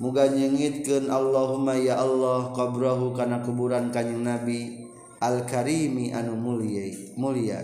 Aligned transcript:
muga 0.00 0.26
nyengitkeun 0.26 1.12
Allahumma 1.12 1.76
ya 1.76 2.00
Allah 2.00 2.50
qabrahu 2.56 3.12
kana 3.12 3.44
kuburan 3.44 3.92
kanjing 3.92 4.24
Nabi 4.24 4.88
al 5.22 5.46
karimi 5.46 6.10
anu 6.10 6.34
mulia 6.34 6.90
mulia 7.14 7.62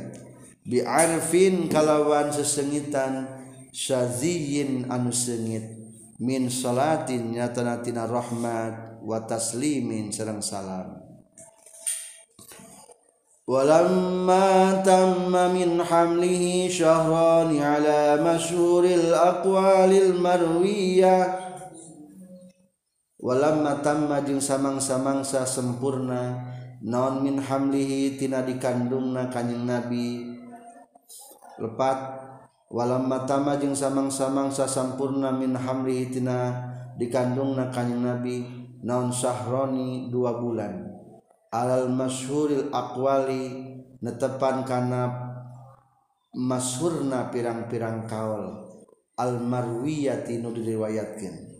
bi 0.62 0.84
arfin 0.84 1.66
kalawan 1.66 2.30
sesengitan 2.30 3.26
syaziyin 3.74 4.86
anu 4.92 5.10
sengit 5.10 5.66
min 6.22 6.46
salatin 6.52 7.34
nyatana 7.34 7.82
tina 7.82 8.06
rahmat 8.06 9.02
wa 9.02 9.18
taslimin 9.26 10.14
sareng 10.14 10.44
salam 10.44 11.08
ولما 13.48 14.84
تم 14.84 15.32
من 15.32 15.80
حمله 15.80 16.68
شهران 16.68 17.56
على 17.56 18.20
مشهور 18.20 18.84
الأقوال 18.84 19.88
المروية 19.88 21.41
walam 23.23 23.63
matamma 23.63 24.19
jeung 24.27 24.43
samang-samangsa 24.43 25.47
sempurna 25.47 26.51
naon 26.83 27.23
min 27.23 27.39
hamlihi 27.39 28.19
tina 28.19 28.43
dikandungna 28.43 29.31
kanjeng 29.31 29.63
nabi. 29.63 30.35
Lepat. 31.55 32.19
Walam 32.73 33.05
matama 33.05 33.61
jeung 33.61 33.77
samang-samangsa 33.77 34.65
sampurna 34.65 35.29
min 35.29 35.53
hamlihi 35.53 36.09
tina 36.09 36.51
dikandungna 36.97 37.69
kanjeng 37.69 38.01
nabi 38.01 38.43
naon 38.83 39.13
sahroni 39.13 40.09
dua 40.11 40.41
bulan. 40.41 40.91
Alal 41.53 41.87
masyhuril 41.93 42.73
aqwali 42.73 43.77
netepan 44.01 44.65
kana 44.65 45.01
masyhurna 46.33 47.29
pirang-pirang 47.29 48.09
kaul. 48.09 48.67
Al 49.13 49.37
marwiyati 49.37 50.41
nu 50.41 50.49
diriwayatkeun. 50.49 51.52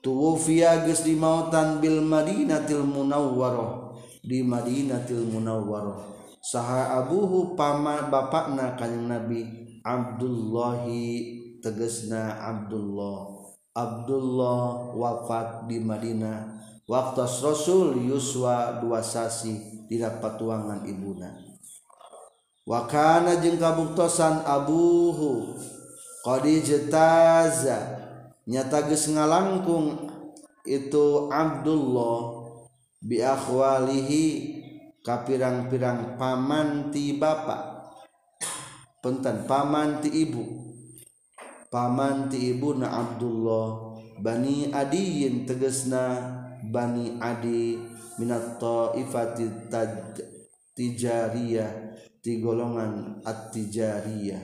tuwufiya 0.00 0.88
geus 0.88 1.04
dimautan 1.04 1.80
bil 1.80 2.00
Madinatil 2.00 2.84
Munawwarah 2.84 3.96
di 4.20 4.44
Madinatil 4.44 5.28
Munawwarah 5.28 6.10
saha 6.40 7.04
abuhu 7.04 7.52
pama 7.56 8.08
bapakna 8.08 8.76
kanjeng 8.80 9.08
Nabi 9.08 9.40
Abdullahi 9.84 11.40
tegesna 11.60 12.36
Abdullah. 12.40 13.40
Abdullah 13.70 14.92
wafat 14.98 15.70
di 15.70 15.78
Madinah 15.78 16.58
waktu 16.90 17.22
Rasul 17.22 18.02
Yuswa 18.02 18.82
dua 18.82 18.98
sasi 18.98 19.86
di 19.86 19.96
patuangan 20.02 20.84
ibuna. 20.90 21.30
Wakana 22.66 23.38
jeung 23.38 23.56
kabuktosan 23.56 24.42
abuhu 24.42 25.54
qadijtaza 26.26 27.99
nyata 28.48 28.88
geus 28.88 29.10
ngalangkung 29.12 30.08
itu 30.64 31.28
Abdullah 31.32 32.40
bi 33.00 33.20
akhwalihi 33.24 34.24
kapirang-pirang 35.00 36.20
paman 36.20 36.92
ti 36.92 37.16
bapak 37.16 37.80
punten 39.00 39.48
paman 39.48 40.04
ti 40.04 40.12
ibu. 40.28 40.44
Paman 41.70 42.26
ti 42.28 42.50
ibuna 42.50 42.90
Abdullah 42.90 43.96
bani 44.20 44.74
adiyin 44.74 45.46
tegesna 45.46 46.18
bani 46.66 47.16
adi 47.22 47.78
minat 48.18 48.58
taifati 48.58 49.70
tijariyah 50.74 51.70
ti 52.20 52.42
golongan 52.42 53.22
at-tijariyah. 53.22 54.42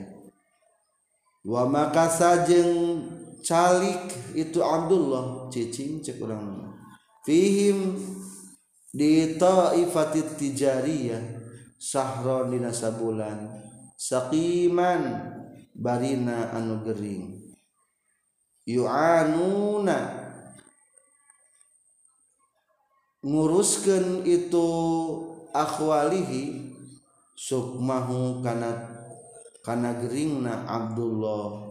Wa 1.45 1.67
maka 1.67 2.07
sajeng 2.07 2.71
calik 3.43 4.13
itu 4.37 4.59
Abdullah. 4.61 5.51
Cicing 5.51 6.03
cek 6.03 6.21
urang 6.21 6.73
fihim 7.27 7.99
di 8.93 9.35
taifati 9.35 10.23
tijariyah 10.37 11.23
sahron 11.77 12.55
dina 12.55 12.71
sabulan 12.73 13.61
saqiman 13.99 15.33
barina 15.75 16.53
anu 16.55 16.81
gering. 16.81 17.37
Yu'anuna 18.67 20.27
nguruskan 23.23 24.27
itu 24.27 24.67
akhwalihi 25.55 26.75
sukmahu 27.35 28.43
kana 28.43 28.71
kana 29.63 29.99
geringna 29.99 30.67
Abdullah 30.67 31.66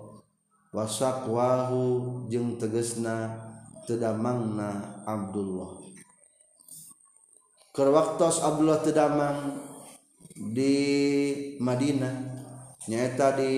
wasakwahu 0.76 2.28
jeung 2.28 2.60
tegesna 2.60 3.32
tedamangna 3.88 5.00
Abdullah. 5.08 5.80
Keur 7.72 7.96
waktos 7.96 8.44
Abdullah 8.44 8.84
tedamang 8.84 9.56
di 10.36 10.76
Madinah 11.56 12.12
nyaeta 12.92 13.40
di 13.40 13.52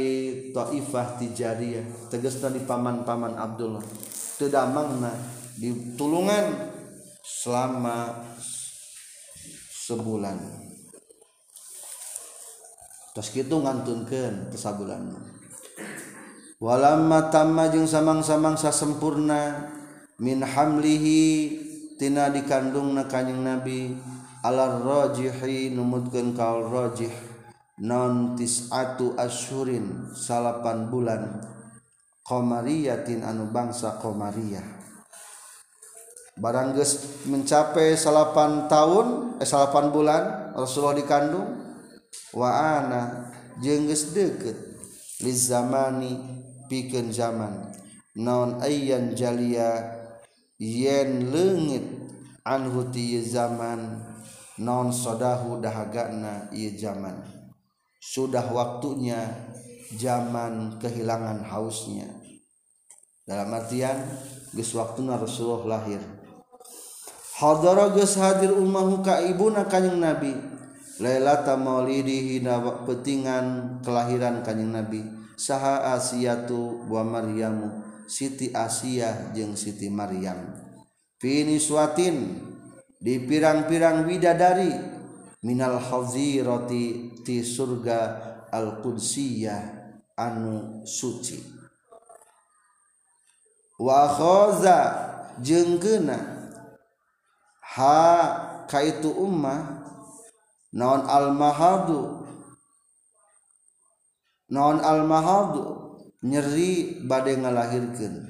Taifah 0.54 1.18
Tijariyah 1.18 2.06
tegesna 2.06 2.54
di 2.54 2.62
paman-paman 2.62 3.34
Abdullah. 3.34 3.82
Tedamangna 4.38 5.10
di 5.58 5.98
tulungan 5.98 6.70
selama 7.26 8.22
sebulan. 9.90 10.38
Terus 13.10 13.34
gitu 13.34 13.58
ngantunkan 13.58 14.54
kesabulan 14.54 15.37
walama 16.58 17.30
tama 17.30 17.70
jeung 17.70 17.86
samang-samang 17.86 18.58
sasempurna 18.58 19.70
min 20.18 20.42
hamlihi 20.42 21.54
tina 21.94 22.34
dikandung 22.34 22.98
na 22.98 23.06
kanyang 23.06 23.46
nabi 23.46 23.94
alar 24.42 24.82
rajihi 24.82 25.70
numutkeun 25.70 26.34
kaul 26.34 26.66
rajih 26.66 27.14
non 27.78 28.34
tis'atu 28.34 29.14
asyurin 29.14 30.10
salapan 30.10 30.90
bulan 30.90 31.38
komariyatin 32.26 33.22
anu 33.22 33.54
bangsa 33.54 34.02
komariyah 34.02 34.66
barang 36.38 36.74
geus 36.74 37.22
mencapai 37.30 37.94
salapan 37.94 38.66
tahun 38.66 39.38
eh 39.38 39.46
salapan 39.46 39.94
bulan 39.94 40.22
Rasulullah 40.58 40.98
dikandung 40.98 41.54
wa 42.34 42.50
ana 42.50 43.30
jeung 43.62 43.86
geus 43.86 44.10
deukeut 44.10 44.58
li 45.22 45.34
zamani 45.34 46.37
pikeun 46.68 47.10
zaman. 47.10 47.72
Naon 48.18 48.60
ayyan 48.60 49.16
jalia 49.16 49.98
yen 50.60 51.32
leungit 51.32 51.84
anhu 52.44 52.92
ti 52.92 53.18
zaman. 53.24 54.04
Naon 54.58 54.92
sodahu 54.92 55.58
dahagana 55.62 56.50
ieu 56.52 56.74
zaman. 56.76 57.24
Sudah 57.98 58.46
waktunya 58.50 59.22
zaman 59.94 60.78
kehilangan 60.82 61.46
hausnya. 61.46 62.10
Dalam 63.22 63.54
artian 63.54 64.02
geus 64.50 64.74
waktuna 64.74 65.14
Rasulullah 65.14 65.78
lahir. 65.78 66.02
Hadara 67.38 67.94
geus 67.94 68.18
hadir 68.18 68.50
ummahu 68.50 69.04
ka 69.06 69.22
ibuna 69.22 69.70
kanjing 69.70 70.02
nabi. 70.02 70.34
Lailata 70.98 71.54
maulidihi 71.54 72.42
na 72.42 72.58
petingan 72.82 73.78
kelahiran 73.86 74.42
kanjing 74.42 74.74
nabi 74.74 75.17
saha 75.38 75.94
Asiatu 75.94 76.90
wa 76.90 77.06
Maryamu 77.06 77.86
Siti 78.10 78.50
Asia 78.50 79.30
jeung 79.30 79.54
Siti 79.54 79.86
Maryam. 79.86 80.58
Finiswatin 81.22 82.42
di 82.98 83.22
pirang-pirang 83.22 84.02
widadari 84.02 84.74
minal 85.46 85.78
hazirati 85.78 87.14
ti 87.22 87.46
surga 87.46 88.00
al-qudsiyah 88.50 89.62
anu 90.18 90.82
suci. 90.82 91.38
Wa 93.78 94.10
khaza 94.10 94.78
jenggena 95.38 96.50
ha 97.62 98.02
kaitu 98.66 99.14
ummah 99.14 99.86
naon 100.74 101.06
al-mahadu 101.06 102.17
naon 104.52 104.80
almahad? 104.82 105.78
Nyeri 106.18 107.06
badai 107.06 107.38
ngalahirkan 107.38 108.26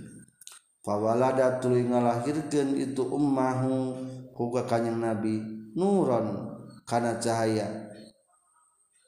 pawalada 0.85 1.56
tuluy 1.56 1.88
ngalahirkan 1.88 2.76
itu 2.76 3.00
ummahu. 3.00 3.97
Huga 4.37 4.69
kanyang 4.69 5.03
nabi. 5.03 5.41
Nuron 5.75 6.53
kana 6.87 7.19
cahaya. 7.19 7.91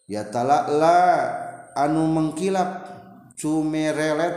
Ya 0.09 0.27
talakla 0.27 0.99
anu 1.77 2.09
mengkilap. 2.09 2.89
Cumerelet 3.41 4.37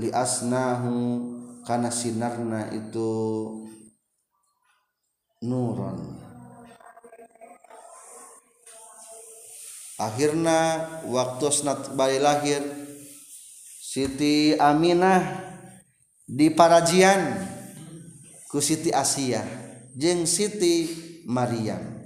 li 0.00 0.08
asnahu 0.08 0.96
kana 1.68 1.92
sinarna 1.92 2.72
itu 2.72 3.12
nuron 5.44 6.29
akhirnya 10.00 10.88
waktu 11.04 11.46
snat 11.52 11.92
bayi 11.92 12.16
lahir 12.16 12.64
Siti 13.76 14.56
Aminah 14.56 15.20
di 16.24 16.48
Parajian 16.48 17.36
ku 18.48 18.64
Siti 18.64 18.88
Asia 18.88 19.44
jeng 19.98 20.24
Siti 20.24 20.88
Maryam. 21.28 22.00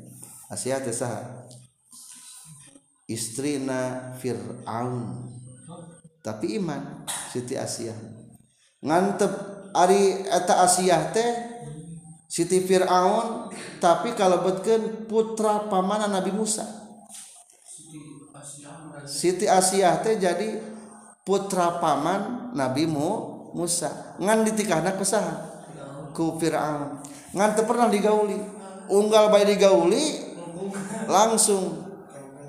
Asia 0.50 0.82
teh 0.82 0.92
saha? 0.92 1.46
Istrina 3.06 4.12
Fir'aun. 4.18 5.28
Tapi 6.24 6.56
iman 6.56 7.04
Siti 7.30 7.54
Asia. 7.54 7.92
Ngantep 8.80 9.32
ari 9.76 10.24
eta 10.24 10.64
Asia 10.64 11.12
teh 11.12 11.30
Siti 12.26 12.64
Fir'aun 12.64 13.52
tapi 13.78 14.16
kalau 14.16 14.42
betken 14.42 15.04
putra 15.04 15.68
pamana 15.68 16.08
Nabi 16.08 16.32
Musa. 16.32 16.83
Siti 19.04 19.44
Asia 19.44 20.00
teh 20.00 20.16
jadi 20.16 20.60
putra 21.26 21.80
paman 21.82 22.52
Nabi 22.56 22.88
Mu 22.88 23.10
Musa. 23.54 24.16
Ngan 24.18 24.44
ditikahna 24.48 24.96
kesaha 24.96 25.52
ku 26.16 26.38
Fir'aun. 26.40 27.02
Ngan 27.34 27.50
teu 27.58 27.66
pernah 27.68 27.90
digauli. 27.90 28.38
Unggal 28.88 29.32
bae 29.32 29.48
digauli 29.48 30.34
langsung 31.08 31.84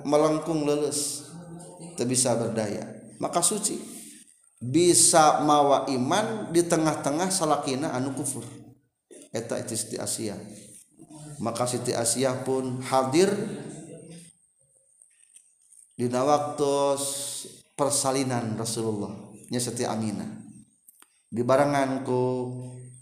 melengkung 0.03 0.63
lulus 0.63 1.31
teu 1.99 2.07
bisa 2.07 2.35
berdaya. 2.35 2.85
Maka 3.19 3.43
suci. 3.43 3.95
Bisa 4.55 5.43
mawa 5.43 5.85
iman 5.91 6.49
di 6.49 6.65
tengah-tengah 6.65 7.29
salakina 7.29 7.91
anu 7.91 8.15
kufur. 8.15 8.47
Eta 9.35 9.59
Siti 9.67 9.99
Asia 9.99 10.39
maka 11.39 11.67
Siti 11.67 11.91
Asia 11.91 12.31
pun 12.45 12.79
hadir 12.87 13.31
dina 15.95 16.27
waktu 16.27 16.99
persalinan 17.79 18.59
Rasulullah 18.59 19.11
nya 19.47 19.59
Siti 19.63 19.87
Aminah. 19.87 20.43
Dibarenganku 21.31 22.23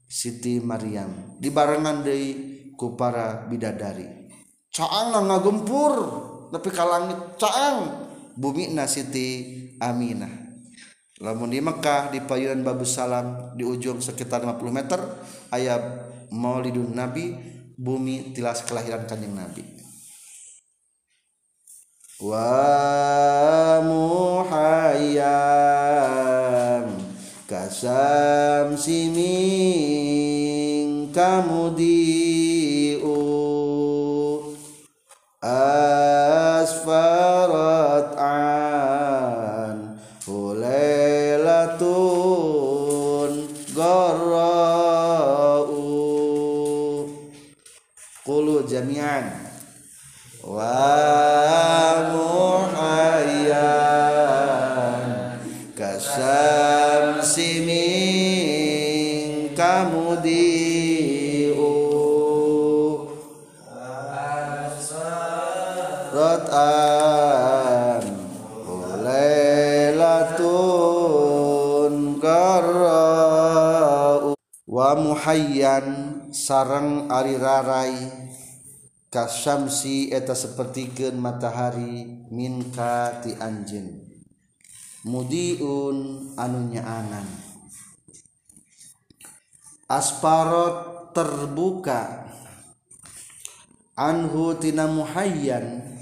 Siti 0.10 0.62
Maryam 0.62 1.38
dibarengan 1.42 2.06
deui 2.06 2.32
ku 2.78 2.94
para 2.94 3.46
bidadari. 3.50 4.30
Caang 4.74 5.14
ngagempur 5.14 5.94
tapi 6.54 6.70
ka 6.70 6.86
langit 6.86 7.18
caang 7.42 8.10
bumi 8.38 8.74
na 8.74 8.86
Siti 8.86 9.54
Aminah. 9.82 10.42
Lamun 11.22 11.54
di 11.54 11.62
Mekah 11.62 12.10
di 12.10 12.20
payunan 12.26 12.66
Babu 12.66 12.86
Salam 12.86 13.54
di 13.58 13.64
ujung 13.64 14.02
sekitar 14.02 14.44
50 14.44 14.60
meter 14.74 15.00
ayat 15.54 15.82
Maulidun 16.34 16.94
Nabi 16.94 17.38
bumi 17.78 18.34
tilas 18.34 18.66
kelahiran 18.66 19.06
kanjeng 19.06 19.32
Nabi 19.32 19.73
wa 22.24 23.84
muhayyam 23.84 25.28
kasam 27.44 28.80
siming 28.80 29.52
kamudiu 31.12 32.23
ratan 66.14 68.06
ulailatun 68.70 70.34
garra'u 72.22 73.74
wa 74.70 74.90
muhayyan 74.94 76.30
sarang 76.30 77.10
ari 77.10 77.38
rarai. 77.42 78.30
Kasyamsi 79.14 80.10
eta 80.10 80.34
sapertikeun 80.34 81.22
matahari 81.22 82.26
minka 82.34 83.22
ti 83.22 83.38
anjeun. 83.38 84.02
Mudiun 85.06 86.34
anu 86.34 86.74
nyaangan. 86.74 87.30
Asparot 89.86 91.14
terbuka. 91.14 92.26
Anhu 93.94 94.58
tina 94.58 94.90
muhayyan 94.90 95.93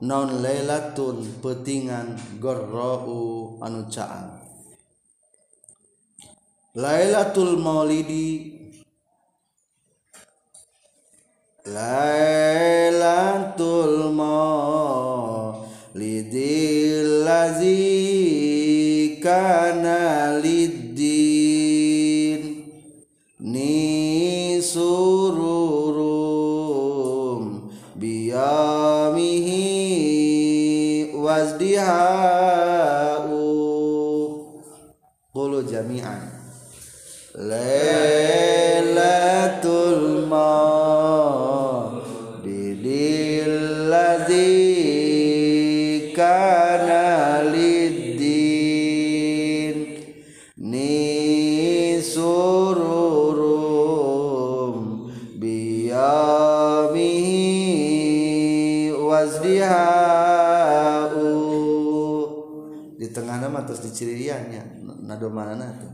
non 0.00 0.44
lailatun 0.44 1.40
petingan 1.40 2.18
gorra'u 2.42 3.56
anu 3.64 3.88
caang 3.88 4.46
lailatul 6.76 7.56
maulidi. 7.56 8.52
Lailatul 11.66 12.94
maulidil 14.14 15.58
ladzi 17.26 19.18
kana 19.18 20.38
liddin 20.38 20.85
diciriannya 65.16 65.18
nado 65.18 65.28
mana 65.32 65.68
tuh? 65.80 65.92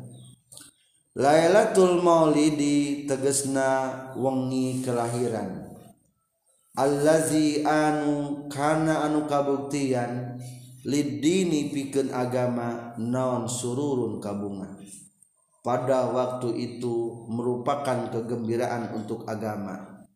Lailatul 1.12 2.00
Maulidi 2.00 3.04
tegesna 3.04 3.92
wengi 4.16 4.80
kelahiran. 4.80 5.70
Allazi 6.72 7.60
anu 7.68 8.48
kana 8.48 9.04
anu 9.04 9.28
kabuktian 9.28 10.40
lidini 10.88 11.68
pikeun 11.68 12.08
agama 12.16 12.96
non 12.96 13.44
sururun 13.44 14.24
kabunga 14.24 14.80
pada 15.60 16.08
waktu 16.10 16.56
itu 16.56 17.28
merupakan 17.28 18.08
kegembiraan 18.08 18.96
untuk 18.96 19.28
agama. 19.28 20.08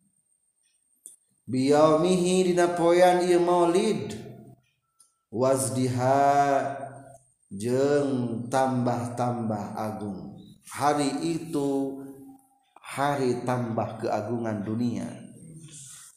Biyaumihi 1.45 2.51
dina 2.51 2.73
poean 2.73 3.23
ieu 3.23 3.39
maulid. 3.39 4.17
Wazdiha 5.29 6.86
jeung 7.51 8.43
tambah-tambah 8.51 9.75
agung. 9.75 10.35
Hari 10.67 11.23
itu 11.23 12.03
hari 12.75 13.43
tambah 13.47 14.03
keagungan 14.03 14.67
dunia. 14.67 15.07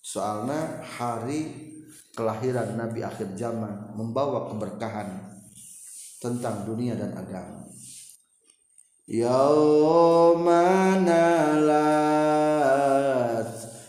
Soalnya 0.02 0.82
hari 0.82 1.70
kelahiran 2.18 2.74
Nabi 2.74 3.06
akhir 3.06 3.38
zaman 3.38 3.94
membawa 3.94 4.50
keberkahan 4.50 5.30
tentang 6.18 6.66
dunia 6.66 6.98
dan 6.98 7.14
agama. 7.14 7.70
Yaumalat 9.06 10.50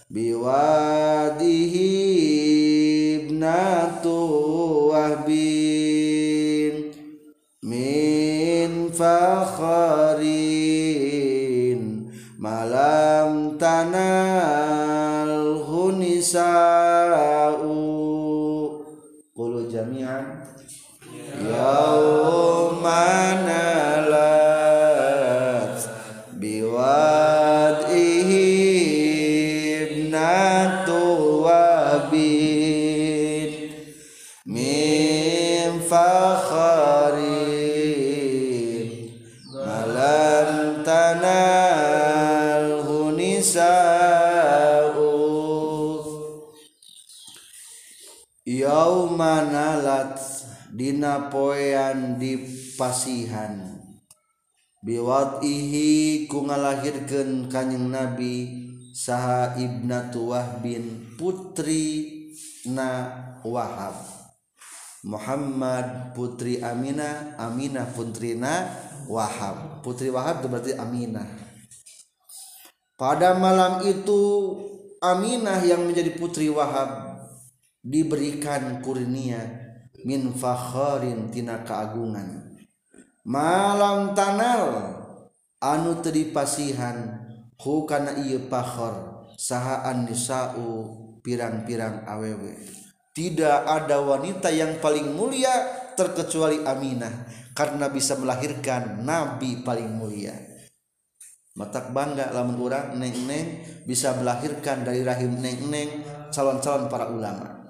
biwadihi 0.10 1.90
ibnatu 3.22 4.18
wahbin 4.94 5.51
fakharin 9.02 10.22
malam 12.38 13.58
tanal 13.58 15.58
hunisa'u 15.66 16.81
poean 51.34 52.16
dipasihan 52.16 53.82
biwatihi 54.86 56.26
ku 56.32 56.48
ngalahirkeun 56.48 57.52
kanjing 57.52 57.92
nabi 57.92 58.36
saha 58.96 59.60
ibnatu 59.60 60.32
wahbin 60.32 61.18
putri 61.20 62.22
na 62.68 63.10
wahab. 63.42 63.98
Muhammad 65.02 66.14
putri 66.14 66.62
Aminah 66.62 67.34
Aminah 67.42 67.90
putrina 67.90 68.70
Wahab. 69.10 69.82
Putri 69.82 70.14
Wahab 70.14 70.46
itu 70.46 70.48
berarti 70.48 70.72
Aminah. 70.78 71.26
Pada 73.02 73.34
malam 73.34 73.82
itu 73.82 74.22
Aminah 75.02 75.58
yang 75.66 75.90
menjadi 75.90 76.14
putri 76.22 76.54
Wahab 76.54 77.18
diberikan 77.82 78.86
kurnia 78.86 79.61
min 80.08 80.34
fakharin 80.34 81.30
tina 81.30 81.62
keagungan. 81.62 82.58
Malam 83.22 84.18
tanal 84.18 84.98
anu 85.62 86.02
teu 86.02 86.10
dipasihan 86.10 87.22
hu 87.62 87.86
kana 87.86 88.18
ieu 88.18 88.50
fakhar 88.50 89.30
saha 89.38 89.94
nisau 89.94 90.98
pirang-pirang 91.22 92.02
awewe 92.10 92.58
tidak 93.14 93.68
ada 93.70 94.02
wanita 94.02 94.50
yang 94.50 94.82
paling 94.82 95.14
mulia 95.14 95.52
terkecuali 95.94 96.66
Aminah 96.66 97.30
karena 97.54 97.92
bisa 97.92 98.18
melahirkan 98.18 99.04
nabi 99.06 99.62
paling 99.62 99.92
mulia. 99.92 100.34
Matak 101.52 101.92
bangga 101.92 102.32
lamun 102.32 102.58
urang 102.64 102.96
neng-neng 102.96 103.62
bisa 103.84 104.16
melahirkan 104.16 104.88
dari 104.88 105.04
rahim 105.04 105.36
neng-neng 105.38 106.02
calon-calon 106.32 106.88
para 106.88 107.12
ulama 107.12 107.61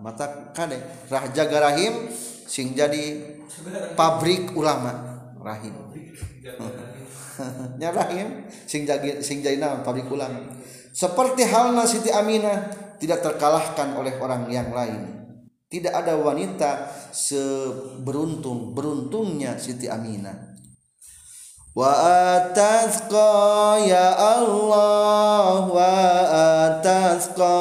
mata 0.00 0.50
kade. 0.56 0.80
Rah 1.12 1.28
jaga 1.30 1.70
rahim 1.70 2.08
sing 2.48 2.72
jadi 2.74 3.36
pabrik 3.94 4.56
ulama. 4.56 5.20
Rahim. 5.40 5.76
Nya 7.76 7.90
rahim. 8.00 8.48
Sing 8.66 8.88
jadi 8.88 9.20
sing 9.20 9.44
jadi 9.44 9.60
naon 9.60 9.84
pabrik 9.84 10.08
ulama. 10.08 10.56
Seperti 10.90 11.46
halnya 11.46 11.86
Siti 11.86 12.10
Aminah 12.10 12.66
tidak 12.98 13.22
terkalahkan 13.22 13.94
oleh 13.94 14.18
orang 14.18 14.50
yang 14.50 14.74
lain. 14.74 15.22
Tidak 15.70 15.94
ada 15.94 16.18
wanita 16.18 16.90
seberuntung 17.14 18.74
beruntungnya 18.74 19.54
Siti 19.54 19.86
Aminah. 19.86 20.50
Wa 21.70 21.94
atazqa 22.34 23.78
ya 23.86 24.18
Allah 24.18 25.62
wa 25.70 25.94
atazqa 26.66 27.58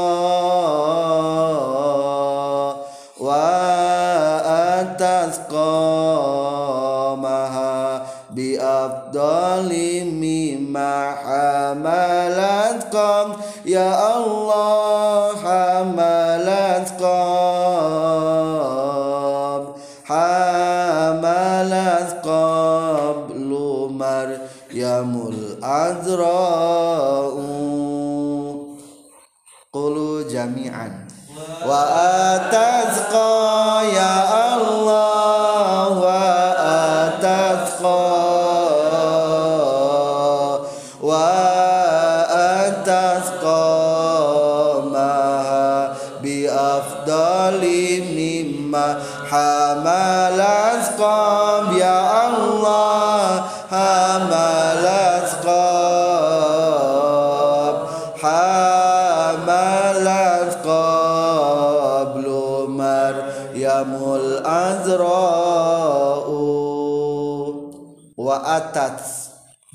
afdali 9.60 10.08
mimma 10.08 11.20
hamalat 11.20 12.88
qam 12.92 13.36
ya 13.68 13.92
Allah 13.92 15.36
hamalat 15.36 16.88
qam 16.96 18.40
hamalat 20.08 21.44
qablu 22.24 23.92
maryamul 23.92 25.60
azra'u 25.60 27.44
qulu 29.76 30.24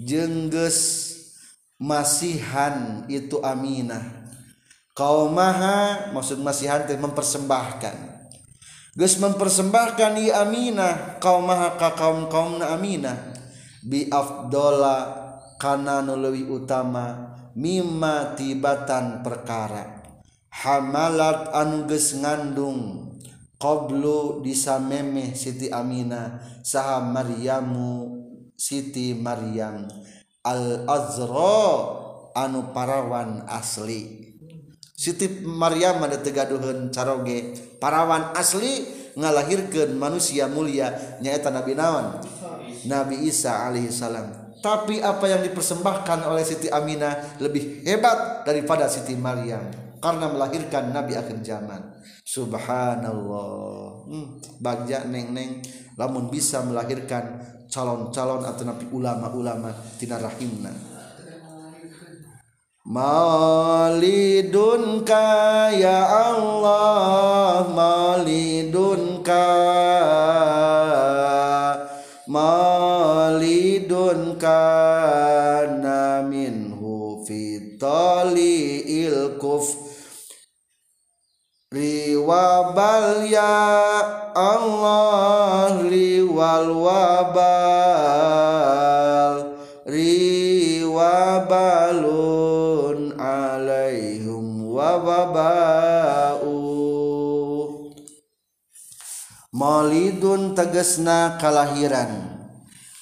jengges 0.04 1.10
masihan 1.80 3.08
itu 3.08 3.40
Aminah. 3.40 4.28
Kaumaha 4.94 6.12
maksud 6.14 6.38
masihan 6.38 6.86
teh 6.86 6.94
mempersembahkan. 6.94 8.14
Gus 8.94 9.18
mempersembahkan 9.18 10.22
i 10.22 10.30
Aminah 10.30 11.18
kaumaha 11.18 11.74
ka 11.74 11.98
kaum 11.98 12.30
kaumna 12.30 12.78
Aminah. 12.78 13.34
Bi 13.82 14.06
afdola 14.06 15.24
kana 15.58 15.98
nu 15.98 16.14
leuwih 16.14 16.46
utama 16.62 17.34
mimma 17.58 18.38
tibatan 18.38 19.26
perkara. 19.26 20.04
Hamalat 20.54 21.50
geus 21.90 22.14
ngandung 22.14 23.10
qablu 23.58 24.46
disamemeh 24.46 25.34
Siti 25.34 25.66
Aminah 25.74 26.38
saha 26.62 27.02
Maryamu 27.02 28.23
Siti 28.54 29.12
Maryam 29.18 29.90
al 30.46 30.86
azra 30.86 31.66
anu 32.34 32.70
parawan 32.70 33.46
asli. 33.50 34.32
Siti 34.94 35.42
Maryam 35.42 36.00
ada 36.06 36.22
tegaduhan 36.22 36.88
caroge 36.94 37.58
parawan 37.82 38.30
asli 38.38 38.86
ngalahirkan 39.14 39.94
manusia 39.94 40.46
mulia 40.50 41.18
nyaeta 41.22 41.50
Nabi 41.50 41.74
Nawan 41.74 42.22
Nabi 42.86 43.26
Isa 43.26 43.66
alaihi 43.66 43.90
salam. 43.90 44.54
Tapi 44.64 44.96
apa 45.04 45.28
yang 45.28 45.44
dipersembahkan 45.44 46.24
oleh 46.24 46.40
Siti 46.40 46.72
Aminah 46.72 47.36
lebih 47.36 47.84
hebat 47.84 48.48
daripada 48.48 48.88
Siti 48.88 49.12
Maryam 49.12 49.60
karena 50.00 50.28
melahirkan 50.32 50.88
Nabi 50.88 51.20
akhir 51.20 51.44
zaman. 51.44 51.80
Subhanallah. 52.24 54.08
Hmm, 54.08 54.40
bagja 54.64 55.04
neng-neng 55.04 55.60
lamun 56.00 56.32
bisa 56.32 56.64
melahirkan 56.64 57.44
calon-calon 57.70 58.44
atau 58.44 58.64
nabi 58.66 58.86
ulama-ulama 58.90 59.70
tina 60.00 60.18
rahimna. 60.18 60.94
Malidun 62.84 65.08
ka 65.08 65.72
ya 65.72 66.04
Allah? 66.04 67.64
Malidun 67.72 69.24
ka 69.24 69.48
Malidun 72.28 74.36
kana 74.40 76.24
minhu 76.28 77.24
fi 77.24 77.76
tali'il 77.80 79.40
liwabal 82.24 83.28
ya 83.28 83.52
Allah 84.32 85.76
liwal 85.84 86.72
wabal 86.72 87.44
riwabalun 89.84 91.20
alaihum 93.20 94.72
wababau. 94.72 96.48
Maulidun 99.52 100.56
tegesna 100.56 101.36
kalahiran. 101.36 102.40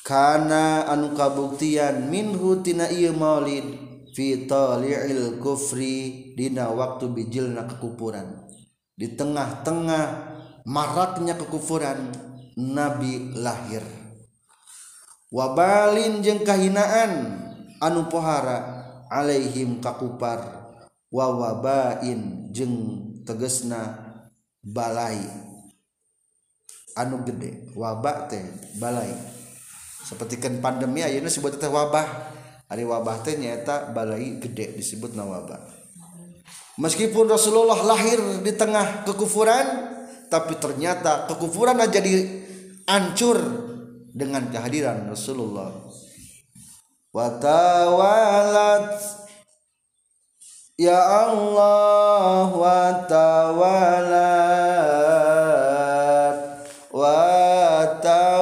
Kana 0.03 0.91
anu 0.91 1.15
kabuktian 1.15 2.11
minhu 2.11 2.59
tina 2.67 2.91
ieu 2.91 3.15
maulid 3.15 3.63
fi 4.11 4.51
tali'il 4.51 5.39
kufri 5.39 6.35
dina 6.35 6.75
waktu 6.75 7.07
bijilna 7.07 7.71
kekupuran. 7.71 8.42
Di 8.97 9.17
tengah-tengah 9.17 10.05
maraknya 10.69 11.35
kekufuran 11.39 12.13
nabi 12.59 13.33
lahir. 13.37 13.83
Wabalin 15.33 16.21
jeung 16.21 16.45
kahinaan 16.45 17.41
anu 17.81 18.07
pohara 18.13 18.85
alaihim 19.09 19.81
kakupar. 19.81 20.61
Wawabain 21.13 22.49
jeung 22.57 22.77
tegesna 23.29 24.01
balai. 24.65 25.21
Anu 26.97 27.25
gede 27.25 27.73
wabah 27.77 28.29
teh 28.29 28.45
balai. 28.81 29.13
Sepertikan 30.05 30.61
pandemi 30.61 31.05
ayeuna 31.05 31.29
disebut 31.29 31.57
teh 31.61 31.69
wabah. 31.69 32.33
Hari 32.69 32.85
wabah 32.89 33.21
teh 33.21 33.37
nyata 33.37 33.93
balai 33.93 34.41
gede 34.41 34.77
disebut 34.81 35.13
wabah 35.13 35.82
meskipun 36.83 37.31
Rasulullah 37.31 37.79
lahir 37.87 38.19
di 38.43 38.51
tengah 38.59 39.07
kekufuran 39.07 39.95
tapi 40.27 40.59
ternyata 40.59 41.31
kekufuran 41.31 41.79
jadi 41.87 42.27
hancur 42.91 43.39
dengan 44.11 44.51
kehadiran 44.51 45.07
Rasulullah. 45.07 45.71
Watawalat 47.13 48.97
ya 50.81 50.97
Allah 51.29 52.49
watawalat 52.49 53.93
watawalat 56.91 58.41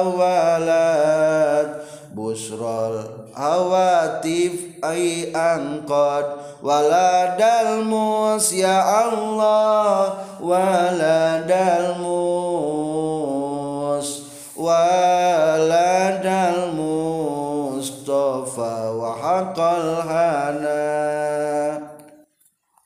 busrol 2.15 3.27
hawatif 3.35 4.79
ay 4.81 5.35
angkot 5.35 6.40
waladal 6.61 7.85
mus 7.85 8.53
ya 8.53 8.81
Allah 8.81 10.21
waladal 10.37 11.97
mus 11.97 14.07
waladal 14.53 16.77
mustafa 16.77 18.93
wa 18.93 19.11
haqal 19.17 20.05
hana. 20.05 20.93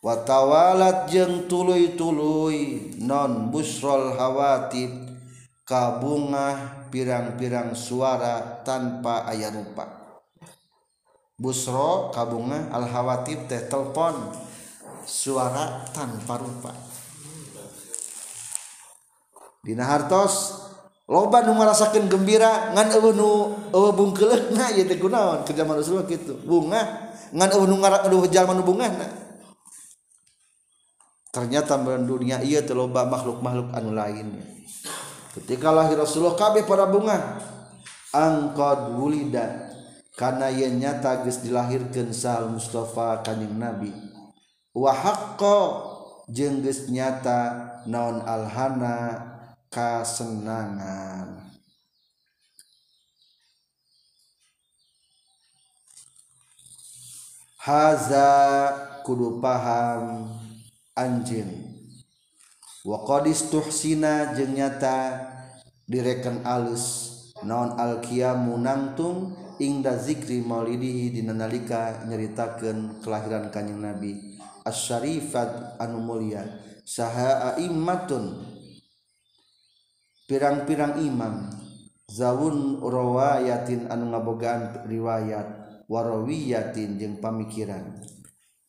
Watawalat 0.05 1.09
jeung 1.09 1.49
tuluy-tuluy 1.49 2.93
non 3.01 3.49
busrol 3.49 4.13
hawatib 4.13 4.93
kabungah 5.65 6.85
pirang-pirang 6.93 7.73
suara 7.73 8.61
tanpa 8.61 9.25
ayat 9.25 9.57
rupa 9.57 9.94
busro 11.35 12.15
kabungan 12.15 12.71
al-hawatib 12.71 13.51
teh 13.51 13.67
telepon 13.67 14.15
suara 15.03 15.83
tanpa 15.91 16.39
rupa. 16.39 16.71
Dina 19.59 19.83
hartos 19.83 20.63
loba 21.05 21.43
nu 21.43 21.57
ngarasakeun 21.59 22.07
gembira 22.07 22.71
ngan 22.73 22.87
eueuh 22.97 23.13
nu 23.13 23.29
eueuh 23.73 23.93
bungkeleukna 23.93 24.73
ieu 24.73 24.87
teh 24.87 24.97
kunaon 24.97 25.43
kerja 25.43 25.67
manusia 25.67 26.01
kitu. 26.07 26.39
Bunga 26.47 27.11
ngan 27.35 27.49
eueuh 27.51 27.67
nu 27.67 27.83
ngarak 27.83 28.07
eueuh 28.07 28.31
jalma 28.31 28.55
nu 28.55 28.63
bungahna. 28.63 29.05
Ternyata 31.35 31.75
dunia 31.99 32.39
ieu 32.39 32.63
teh 32.63 32.71
loba 32.71 33.03
makhluk-makhluk 33.11 33.75
anu 33.75 33.91
lain. 33.91 34.39
Ketika 35.35 35.67
lahir 35.67 35.99
Rasulullah 35.99 36.39
kabeh 36.39 36.63
para 36.63 36.87
bunga 36.87 37.43
angkad 38.15 38.95
wulida. 38.95 39.74
Karena 40.15 40.47
ia 40.47 40.71
nyata 40.71 41.27
geus 41.27 41.43
dilahirkeun 41.43 42.15
sal 42.15 42.47
Mustafa 42.47 43.19
kanjing 43.19 43.59
Nabi. 43.59 43.91
Wa 44.71 44.95
haqqo 44.95 45.59
jeung 46.31 46.63
geus 46.63 46.87
nyata 46.87 47.83
naon 47.83 48.23
alhana 48.23 49.19
kasenangan. 49.67 51.43
Haza 57.59 58.31
kudu 59.03 59.43
paham 59.43 60.31
anjing. 60.95 61.75
Wa 62.87 63.03
qadis 63.03 63.51
tuhsina 63.51 64.31
jeung 64.37 64.55
nyata 64.55 65.27
direken 65.91 66.47
alus. 66.47 67.11
Naon 67.43 67.75
alqiyamu 67.75 68.55
nangtung 68.63 69.44
ingda 69.59 69.99
zikri 69.99 70.41
maulidihi 70.43 71.11
dinalika 71.11 72.03
nyaritakeun 72.07 73.03
kelahiran 73.03 73.51
kanjeng 73.51 73.79
Nabi 73.81 74.39
asyarifat 74.65 75.77
anu 75.81 76.01
mulia 76.01 76.43
saha 76.85 77.55
aimatun 77.59 78.45
pirang-pirang 80.25 81.01
imam 81.05 81.49
zawun 82.09 82.81
rawayatin 82.81 83.91
anu 83.91 84.13
ngabogaan 84.13 84.87
riwayat 84.89 85.47
warawiyatin 85.85 86.97
jeung 86.97 87.21
pamikiran. 87.21 88.01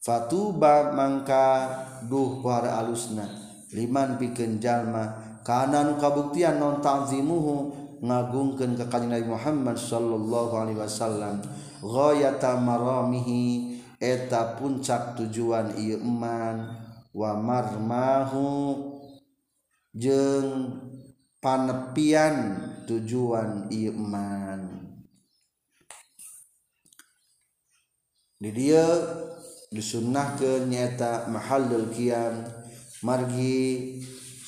Fatuba 0.06 0.94
mangka 0.94 1.66
duhwar 2.06 2.62
alusna 2.62 3.26
liman 3.74 4.14
pikeun 4.22 4.62
jalma 4.62 5.18
kana 5.42 5.82
nu 5.82 5.98
kabuktian 5.98 6.62
non 6.62 6.78
ta'zimuhu 6.78 7.85
ngagungkeun 8.02 8.76
ka 8.76 8.88
kanjeng 8.88 9.12
Nabi 9.12 9.28
Muhammad 9.28 9.76
sallallahu 9.76 10.52
alaihi 10.56 10.80
wasallam. 10.80 11.40
Ghayata 11.80 12.58
maramihi 12.60 13.76
eta 14.00 14.56
puncak 14.56 15.16
tujuan 15.16 15.76
ieu 15.80 16.00
iman. 16.00 16.76
Wa 17.16 17.32
marmahu 17.36 18.76
jeung 19.96 20.76
panepian 21.40 22.60
tujuan 22.84 23.72
ieu 23.72 23.92
iman. 23.96 24.60
Di 28.36 28.52
dia 28.52 28.84
disunnahkeun 29.72 30.68
nyata 30.68 31.32
mahallul 31.32 31.88
qiyam. 31.88 32.44
Margi 33.04 34.00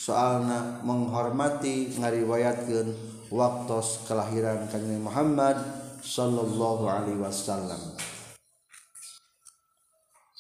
soalna 0.09 0.81
menghormati 0.81 2.01
ngariwayatkeun 2.01 2.89
waktu 3.29 3.79
kelahiran 4.09 4.65
kanjeng 4.73 5.05
Muhammad 5.05 5.61
sallallahu 6.01 6.89
alaihi 6.89 7.21
wasallam. 7.21 7.77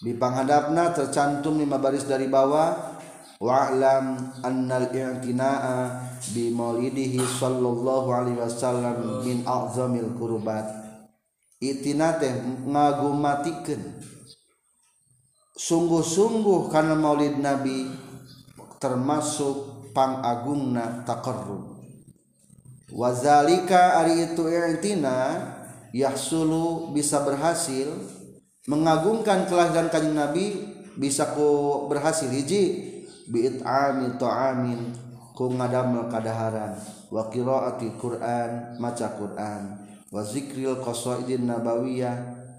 Di 0.01 0.17
panghadapna 0.17 0.97
tercantum 0.97 1.61
lima 1.61 1.77
baris 1.77 2.09
dari 2.09 2.33
bawah 2.33 2.97
wa'lam 3.45 4.41
annal 4.41 4.89
i'tina'a 4.89 6.01
bi 6.33 6.49
maulidihi 6.49 7.21
sallallahu 7.21 8.09
alaihi 8.09 8.41
wasallam 8.41 9.21
min 9.21 9.45
a'zamil 9.45 10.17
qurbat 10.17 10.67
itina 11.59 12.15
teh 12.19 12.31
ngagumatikeun 12.67 13.83
sungguh-sungguh 15.59 16.71
karena 16.71 16.95
maulid 16.95 17.43
nabi 17.43 17.91
termasuk 18.79 19.91
pangagungna 19.93 21.03
taqarrub. 21.03 21.79
Wazalika 22.89 24.01
ari 24.01 24.33
itu 24.33 24.49
i'tina 24.49 25.45
yahsulu 25.93 26.95
bisa 26.97 27.21
berhasil 27.21 27.93
mengagungkan 28.65 29.45
kelahiran 29.45 29.93
kanjeng 29.93 30.17
Nabi 30.17 30.47
bisa 30.97 31.37
ku 31.37 31.85
berhasil 31.93 32.33
hiji 32.33 32.97
bi'it'ami 33.29 34.17
ta'amin 34.17 34.81
ku 35.37 35.53
ngadamel 35.53 36.09
kadaharan 36.09 36.75
wa 37.13 37.29
qiraati 37.29 37.95
Quran 38.01 38.81
maca 38.81 39.15
Quran 39.21 39.63
wa 40.09 40.21
zikril 40.25 40.81
qasaidin 40.81 41.45
nabawiyah 41.45 42.17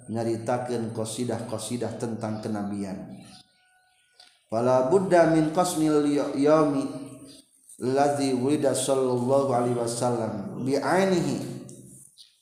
nyaritakeun 0.09 0.93
qasidah-qasidah 0.93 1.97
tentang 2.01 2.41
kenabian 2.41 3.18
Fala 4.49 4.89
buddha 4.89 5.29
min 5.29 5.53
qasmil 5.53 6.09
yaumi 6.33 6.81
ladzi 7.85 8.33
wulida 8.33 8.73
sallallahu 8.73 9.53
alaihi 9.53 9.77
wasallam. 9.77 10.65
Bi 10.65 10.73
ainihi 10.73 11.37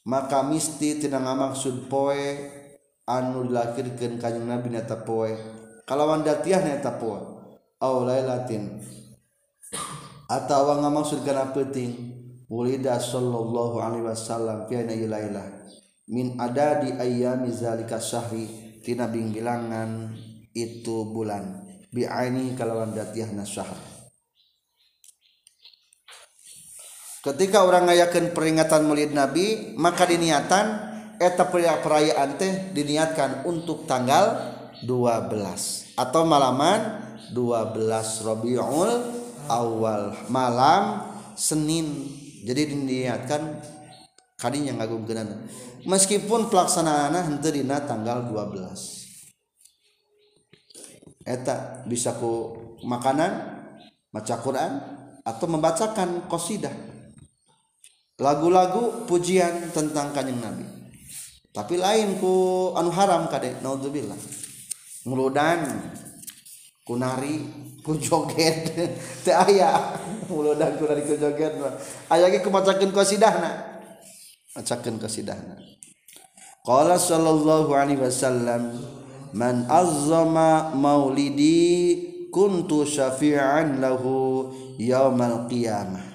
maka 0.08 0.40
misti 0.48 1.04
tina 1.04 1.20
ngamaksud 1.20 1.92
poe 1.92 2.48
anu 3.04 3.52
dilahirkeun 3.52 4.24
kanjeng 4.24 4.48
Nabi 4.48 4.72
neta 4.72 5.04
poe. 5.04 5.36
Kalawan 5.84 6.24
datiah 6.24 6.64
neta 6.64 6.96
poe. 6.96 7.20
Au 7.84 8.08
lailatin. 8.08 8.80
Atawa 10.32 10.80
ngamaksud 10.80 11.28
kana 11.28 11.52
penting 11.52 11.92
wulida 12.48 13.04
sallallahu 13.04 13.84
alaihi 13.84 14.08
wasallam 14.08 14.64
fi 14.72 14.80
ana 14.80 14.96
lailah. 14.96 15.48
Min 16.08 16.40
adadi 16.40 16.96
ayyami 16.96 17.52
zalika 17.52 18.00
syahri 18.00 18.48
tina 18.80 19.12
bilangan 19.12 20.16
itu 20.56 21.12
bulan. 21.12 21.67
bi'aini 21.92 22.54
kalawan 22.54 22.92
datiahna 22.92 23.44
syahr. 23.48 23.78
Ketika 27.24 27.68
orang 27.68 27.92
ngayakeun 27.92 28.32
peringatan 28.32 28.88
maulid 28.88 29.12
nabi 29.12 29.76
maka 29.76 30.08
diniatan 30.08 30.66
eta 31.20 31.50
perayaan 31.52 32.40
teh 32.40 32.72
diniatkan 32.72 33.44
untuk 33.44 33.84
tanggal 33.84 34.56
12 34.86 35.98
atau 35.98 36.22
malaman 36.24 37.04
12 37.34 38.24
Rabiul 38.24 38.92
awal 39.52 40.16
malam 40.32 41.04
Senin. 41.36 42.08
Jadi 42.48 42.72
diniatkan 42.72 43.60
kadinya 44.38 44.78
ngagumkeunana 44.80 45.50
meskipun 45.90 46.54
pelaksanaanna 46.54 47.26
henteu 47.26 47.50
dina 47.50 47.82
tanggal 47.82 48.30
12 48.30 48.97
eta 51.28 51.84
bisa 51.84 52.16
ku 52.16 52.56
makanan 52.88 53.60
maca 54.16 54.36
Quran 54.40 54.80
atau 55.28 55.46
membacakan 55.52 56.32
qasidah. 56.32 56.72
Lagu-lagu 58.18 59.06
pujian 59.06 59.70
tentang 59.76 60.16
kanjeng 60.16 60.40
Nabi. 60.40 60.66
Tapi 61.52 61.76
lain 61.78 62.18
ku 62.18 62.72
anu 62.74 62.90
haram 62.96 63.28
kade 63.28 63.60
naudzubillah 63.60 64.18
nguludan 65.04 65.68
kunari 66.88 67.44
ku 67.84 68.00
joget. 68.00 68.74
Teu 69.28 69.36
aya 69.36 70.00
nguludan 70.32 70.80
kunari 70.80 71.04
ku 71.06 71.14
joget. 71.20 71.54
Aya 72.10 72.32
ge 72.32 72.40
kumacakeun 72.42 72.96
qasidahna 72.96 73.78
macakeun 74.58 74.98
qasidahna 74.98 75.54
qala 76.66 76.98
sallallahu 76.98 77.70
alaihi 77.78 78.02
wasallam 78.02 78.74
man 79.34 79.68
azzama 79.68 80.76
maulidi 80.76 82.30
kuntu 82.32 82.86
syafi'an 82.86 83.82
lahu 83.82 84.48
yaumal 84.78 85.50
qiyamah. 85.50 86.06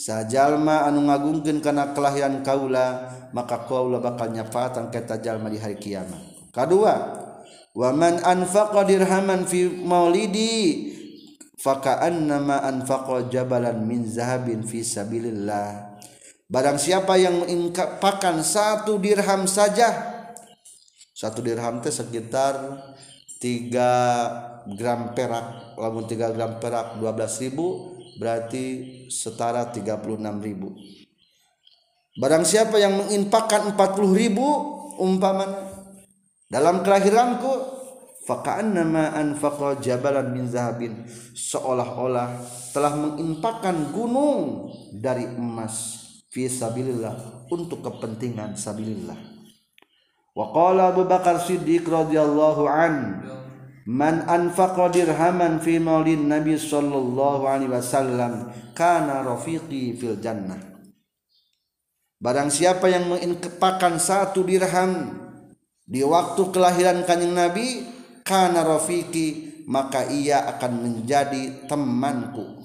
Sajalma 0.00 0.88
anu 0.88 1.04
ngagungkeun 1.12 1.60
kana 1.60 1.92
kelahian 1.92 2.40
kaula 2.40 3.12
maka 3.36 3.68
kaula 3.68 4.00
bakal 4.00 4.32
nyafaatan 4.32 4.88
kata 4.88 5.20
jalma 5.20 5.52
di 5.52 5.60
hari 5.60 5.76
kiamat. 5.76 6.48
Kedua 6.50 7.20
waman 7.76 8.24
anfaqa 8.24 8.88
dirhaman 8.88 9.44
fi 9.44 9.68
maulidi 9.68 10.88
faka'annama 11.60 12.64
anfaqa 12.64 13.28
jabalan 13.28 13.84
min 13.84 14.08
zahabin 14.08 14.64
fi 14.64 14.80
sabilillah. 14.80 16.00
Barang 16.50 16.82
siapa 16.82 17.14
yang 17.14 17.46
menginfakkan 17.46 18.42
satu 18.42 18.98
dirham 18.98 19.46
saja 19.46 20.09
satu 21.20 21.44
dirham 21.44 21.84
teh 21.84 21.92
sekitar 21.92 22.80
3 23.44 24.72
gram 24.72 25.12
perak. 25.12 25.76
Lamun 25.76 26.08
3 26.08 26.32
gram 26.32 26.56
perak 26.56 26.96
12 26.96 27.44
ribu 27.44 27.66
berarti 28.16 28.64
setara 29.12 29.68
36 29.68 30.16
ribu. 30.40 30.72
Barang 32.16 32.48
siapa 32.48 32.80
yang 32.80 33.04
menginfakkan 33.04 33.76
40 33.76 34.16
ribu 34.16 34.48
umpamanya 34.96 35.68
dalam 36.48 36.80
kelahiranku 36.80 37.52
faka'annama 38.24 39.12
anfaqa 39.12 39.76
jabalan 39.76 40.32
min 40.32 40.48
zahabin 40.48 41.04
seolah-olah 41.36 42.40
telah 42.72 42.96
menginfakkan 42.96 43.92
gunung 43.92 44.72
dari 44.96 45.24
emas 45.24 46.00
fi 46.32 46.48
sabilillah 46.48 47.48
untuk 47.48 47.80
kepentingan 47.86 48.58
sabilillah 48.58 49.39
wa 50.40 50.46
qala 50.56 50.96
Abu 50.96 51.04
Bakar 51.04 51.36
Siddiq 51.36 51.84
radhiyallahu 51.84 52.64
an 52.64 53.20
man 53.84 54.24
anfaqa 54.24 54.88
dirhaman 54.88 55.60
fi 55.60 55.76
maulid 55.76 56.24
nabi 56.24 56.56
sallallahu 56.56 57.44
alaihi 57.44 57.68
wasallam 57.68 58.48
kana 58.72 59.20
rafiqi 59.20 60.00
fil 60.00 60.16
jannah. 60.16 60.56
Barang 62.20 62.48
siapa 62.48 62.88
yang 62.88 63.12
menginfakkan 63.12 64.00
satu 64.00 64.44
dirham 64.44 65.12
di 65.84 66.04
waktu 66.04 66.52
kelahiran 66.52 67.08
kanjeng 67.08 67.32
Nabi 67.32 67.80
karena 68.28 68.60
Rafiki 68.60 69.64
maka 69.64 70.04
ia 70.04 70.44
akan 70.44 70.84
menjadi 70.84 71.64
temanku. 71.64 72.60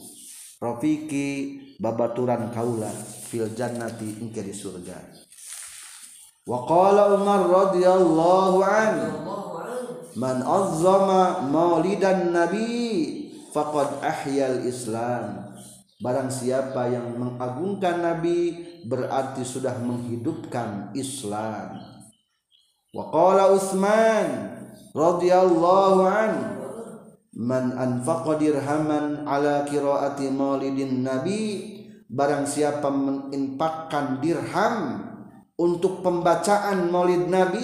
Rafiki 0.60 1.56
babaturan 1.80 2.52
kaula 2.52 2.92
fil 3.32 3.48
jannati 3.56 4.20
engke 4.20 4.44
di 4.44 4.52
surga 4.52 5.25
wa 6.46 6.62
qala 6.70 7.18
Umar 7.18 7.42
radhiyallahu 7.50 8.58
an 8.62 8.94
man 10.14 10.46
azzama 10.46 11.44
maulidan 11.50 12.32
nabi 12.32 13.26
faqad 13.50 14.00
ahyal 14.06 14.62
islam. 14.64 15.46
Barang 15.96 16.28
siapa 16.28 16.92
yang 16.92 17.16
mengagungkan 17.16 18.04
nabi 18.04 18.68
berarti 18.84 19.48
sudah 19.48 19.80
menghidupkan 19.80 20.92
Islam. 20.92 21.80
Waqala 22.92 23.56
Utsman 23.56 24.60
radhiyallahu 24.92 26.02
an 26.04 26.32
man 27.32 27.80
anfaqa 27.80 28.36
dirhaman 28.36 29.24
ala 29.24 29.64
qiraati 29.64 30.28
maulidin 30.36 31.00
nabi. 31.00 31.74
Barang 32.12 32.44
siapa 32.44 32.92
menginfakkan 32.92 34.20
dirham 34.20 34.76
untuk 35.56 36.04
pembacaan 36.04 36.92
maulid 36.92 37.32
nabi 37.32 37.64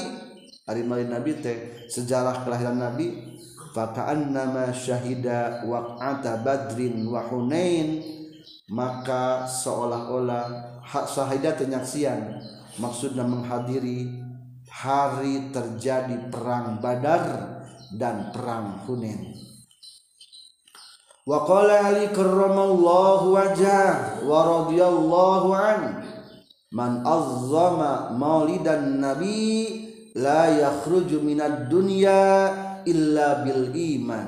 hari 0.64 0.82
maulid 0.88 1.12
nabi 1.12 1.38
teh 1.44 1.88
sejarah 1.92 2.48
kelahiran 2.48 2.80
nabi 2.80 3.36
faka'annama 3.76 4.72
syahida 4.72 5.64
waq'ata 5.68 6.44
badrin 6.44 7.04
wa 7.08 7.24
hunain 7.28 8.04
maka 8.72 9.44
seolah-olah 9.44 10.80
hak 10.80 11.06
syahidat 11.08 11.60
penyaksian 11.60 12.40
maksudnya 12.80 13.28
menghadiri 13.28 14.22
hari 14.72 15.52
terjadi 15.52 16.32
perang 16.32 16.80
Badar 16.80 17.60
dan 17.92 18.32
perang 18.32 18.88
Hunain. 18.88 19.36
Wa 21.28 21.44
qala 21.46 21.92
Ali 21.92 22.10
karramallahu 22.10 23.36
wajah 23.36 24.24
wa 24.26 24.40
radhiyallahu 24.42 25.50
an 25.54 25.80
man 26.72 27.04
azzama 27.04 28.16
maulidan 28.16 29.00
nabi 29.00 29.68
la 30.16 30.48
yakhruju 30.52 31.24
minad 31.24 31.68
dunya 31.68 32.52
illa 32.88 33.44
bil 33.44 33.72
iman. 33.72 34.28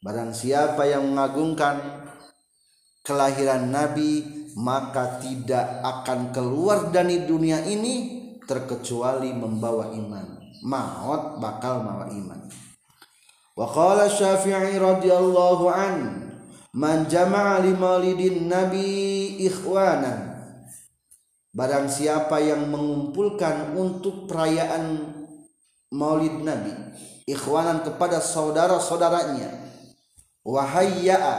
Barang 0.00 0.32
siapa 0.32 0.88
yang 0.88 1.12
mengagungkan 1.12 2.00
kelahiran 3.04 3.72
nabi 3.72 4.40
maka 4.58 5.22
tidak 5.22 5.82
akan 5.82 6.34
keluar 6.34 6.90
dari 6.90 7.24
dunia 7.24 7.62
ini 7.64 8.18
terkecuali 8.44 9.30
membawa 9.30 9.94
iman 9.94 10.26
maut 10.66 11.38
bakal 11.40 11.80
mawa 11.80 12.10
iman 12.10 12.40
wa 13.56 13.66
qala 13.70 14.10
syafi'i 14.10 14.76
radhiyallahu 14.76 15.64
an 15.70 15.96
man 16.74 17.06
jama'a 17.06 17.62
li 17.64 17.72
maulidin 17.78 18.50
nabi 18.50 19.38
ikhwanan 19.46 20.29
barang 21.50 21.90
siapa 21.90 22.38
yang 22.38 22.70
mengumpulkan 22.70 23.74
untuk 23.74 24.30
perayaan 24.30 25.02
maulid 25.90 26.46
nabi 26.46 26.70
ikhwanan 27.26 27.82
kepada 27.82 28.22
saudara-saudaranya 28.22 29.50
wahayya'a 30.46 31.34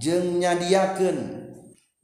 jeung 0.00 0.40
nyadiakeun 0.40 1.18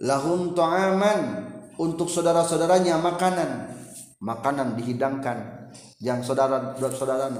lahum 0.05 0.53
ta'aman 0.53 1.49
untuk 1.81 2.13
saudara-saudaranya 2.13 3.01
makanan 3.01 3.73
makanan 4.21 4.77
dihidangkan 4.77 5.73
yang 6.01 6.21
saudara 6.21 6.77
saudara 6.77 7.33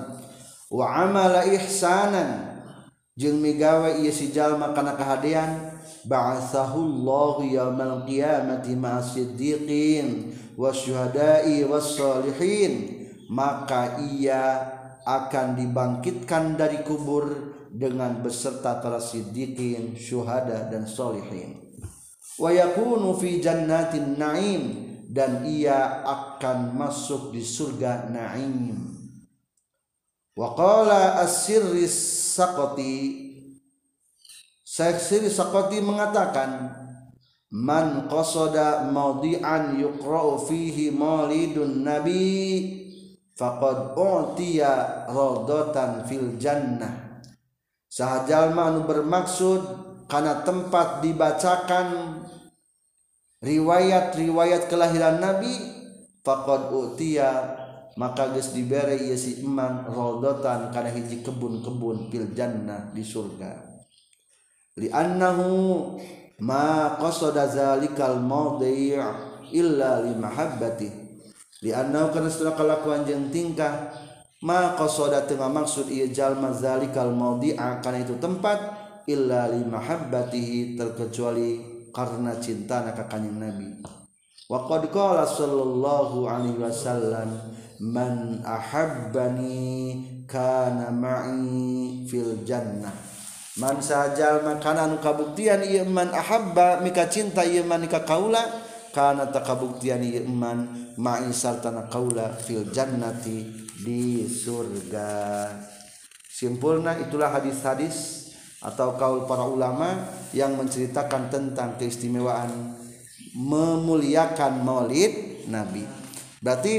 wa 0.73 0.87
amala 0.97 1.45
ihsanan 1.45 2.57
jeung 3.17 3.41
migawe 3.41 4.01
ieu 4.01 4.13
si 4.13 4.33
jalma 4.33 4.73
kana 4.73 4.97
kahadian 4.97 5.76
ba'athahu 6.07 6.79
Allah 6.81 7.35
yaumal 7.45 8.07
qiyamati 8.07 8.79
ma'as-siddiqin 8.79 10.33
wasyuhada'i 10.55 11.67
was-solihin 11.67 13.05
maka 13.29 13.99
ia 13.99 14.75
akan 15.07 15.59
dibangkitkan 15.59 16.59
dari 16.59 16.83
kubur 16.83 17.55
dengan 17.71 18.23
beserta 18.23 18.79
para 18.83 18.99
siddiqin, 18.99 19.95
syuhada 19.95 20.71
dan 20.71 20.87
solihin. 20.87 21.63
Wa 22.39 22.51
yakunu 22.51 23.15
fi 23.19 23.39
jannatin 23.39 24.19
na'im 24.19 24.63
dan 25.07 25.47
ia 25.47 26.03
akan 26.03 26.75
masuk 26.75 27.31
di 27.31 27.41
surga 27.41 28.11
na'im 28.11 28.97
wa 30.37 30.53
qala 30.53 31.25
as-sirri 31.25 31.89
saqati 31.89 32.95
Syekh 34.77 35.33
Sakoti 35.33 35.81
mengatakan 35.81 36.69
man 37.49 38.13
qasada 38.13 38.85
maudi'an 38.93 39.81
yuqra'u 39.81 40.37
fihi 40.45 40.93
maulidun 40.93 41.81
nabi 41.81 42.21
faqad 43.33 43.97
utiya 43.97 45.09
radatan 45.09 46.05
fil 46.05 46.37
jannah. 46.37 46.93
Sahajalma 47.89 48.77
anu 48.77 48.85
bermaksud 48.85 49.65
karena 50.13 50.45
tempat 50.45 51.01
dibacakan 51.01 52.21
riwayat-riwayat 53.41 54.69
kelahiran 54.69 55.25
nabi 55.25 55.57
faqad 56.21 56.69
utiya 56.69 57.33
maka 57.97 58.29
geus 58.37 58.53
dibere 58.53 59.01
ieu 59.01 59.17
si 59.17 59.41
iman 59.41 59.89
radatan 59.89 60.69
kana 60.69 60.93
hiji 60.93 61.25
kebun-kebun 61.25 62.13
fil 62.13 62.29
jannah 62.37 62.93
di 62.93 63.01
surga 63.01 63.76
li 64.77 64.93
annahu 64.93 65.97
ma 66.41 66.97
qasada 67.01 67.49
zalikal 67.49 68.21
mawdi' 68.21 68.97
illa 69.53 70.05
li 70.05 70.13
mahabbati 70.13 71.07
Liannahu 71.65 72.13
kana 72.13 72.29
setelah 72.29 72.53
kelakuan 72.53 73.09
jeung 73.09 73.33
tingkah 73.33 73.89
ma 74.45 74.77
qasada 74.77 75.25
teu 75.25 75.41
maksud 75.41 75.89
ieu 75.89 76.13
jalma 76.13 76.53
zalikal 76.53 77.17
maudi'a 77.17 77.81
kana 77.81 78.05
itu 78.05 78.21
tempat 78.21 78.61
illa 79.09 79.49
li 79.49 79.65
mahabbatihi 79.65 80.77
terkecuali 80.77 81.51
karena 81.97 82.37
cintana 82.37 82.93
ka 82.93 83.09
kanjing 83.09 83.41
Nabi. 83.41 83.81
Wa 84.47 84.69
qad 84.69 84.93
qala 84.93 85.25
sallallahu 85.25 86.29
alaihi 86.29 86.61
wasallam 86.61 87.57
man 87.81 88.45
ahabbani 88.45 90.23
kana 90.29 90.93
ma'i 90.93 92.05
fil 92.05 92.45
jannah. 92.45 93.16
Man 93.57 93.81
sajal 93.81 94.45
kana 94.61 94.85
anu 94.85 95.01
kabuktian 95.01 95.65
ieu 95.65 95.89
man 95.89 96.13
ahabba 96.13 96.85
mika 96.85 97.09
cinta 97.09 97.41
ieu 97.41 97.65
man 97.65 97.89
ka 97.89 98.05
kaula 98.05 98.45
kana 98.93 99.33
takabuktian 99.33 100.05
ieu 100.05 100.29
man 100.29 100.93
ma'i 101.01 101.33
sartana 101.33 101.89
kaula 101.89 102.37
fil 102.37 102.69
jannati 102.69 103.49
di 103.81 104.29
surga. 104.29 105.49
Simpulna 106.29 107.01
itulah 107.01 107.33
hadis-hadis 107.33 108.29
atau 108.61 108.93
kaul 109.01 109.25
para 109.25 109.49
ulama 109.49 110.05
yang 110.37 110.53
menceritakan 110.61 111.33
tentang 111.33 111.81
keistimewaan 111.81 112.77
memuliakan 113.33 114.61
maulid 114.61 115.49
nabi. 115.49 115.89
Berarti 116.45 116.75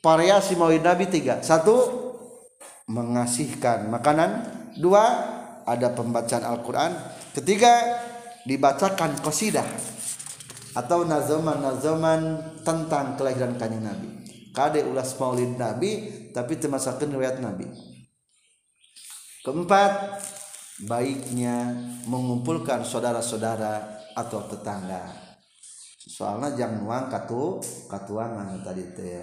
variasi 0.00 0.56
maulid 0.56 0.80
nabi 0.80 1.12
tiga. 1.12 1.44
Satu 1.44 1.76
mengasihkan 2.88 3.92
makanan. 3.92 4.56
Dua 4.80 5.35
ada 5.66 5.90
pembacaan 5.92 6.46
Al-Quran 6.46 6.94
ketiga 7.34 7.98
dibacakan 8.46 9.18
qasidah 9.20 9.66
atau 10.78 11.02
nazaman-nazaman 11.02 12.54
tentang 12.62 13.18
kelahiran 13.18 13.58
kanjeng 13.58 13.82
Nabi. 13.82 14.08
Kade 14.54 14.86
ulas 14.86 15.12
maulid 15.18 15.58
Nabi 15.58 15.90
tapi 16.30 16.56
termasukkan 16.56 17.12
riwayat 17.12 17.42
Nabi. 17.42 17.66
Keempat, 19.42 19.92
baiknya 20.84 21.70
mengumpulkan 22.06 22.84
saudara-saudara 22.84 24.04
atau 24.16 24.44
tetangga. 24.48 25.26
Soalnya 26.06 26.54
jangan 26.54 26.78
nuang 26.82 27.06
katu 27.10 27.60
katuangan 27.90 28.62
tadi 28.62 28.84
teh. 28.94 29.22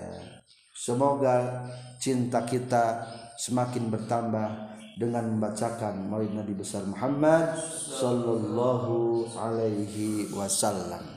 Semoga 0.73 1.63
cinta 2.01 2.43
kita 2.43 3.07
semakin 3.39 3.87
bertambah 3.87 4.72
dengan 4.93 5.25
membacakan 5.37 6.05
Maulid 6.09 6.37
Nabi 6.37 6.53
besar 6.53 6.85
Muhammad 6.85 7.57
sallallahu 7.57 9.25
alaihi 9.37 10.29
wasallam. 10.33 11.12